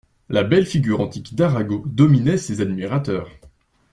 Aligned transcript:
La 0.29 0.43
belle 0.43 0.65
figure 0.65 0.99
antique 0.99 1.35
d'Arago 1.35 1.83
dominait 1.85 2.39
ses 2.39 2.59
admirateurs. 2.59 3.29